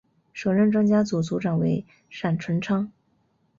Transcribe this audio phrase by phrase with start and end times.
[0.33, 2.91] 首任专家组组长为闪淳昌。